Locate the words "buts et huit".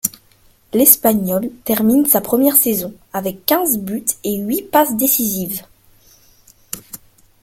3.77-4.63